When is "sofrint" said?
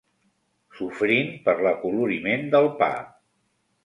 0.77-1.29